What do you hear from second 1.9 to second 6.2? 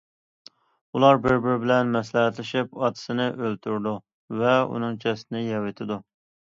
مەسلىھەتلىشىپ، ئاتىسىنى ئۆلتۈرىدۇ ۋە ئۇنىڭ جەسىتىنى يەۋېتىدۇ.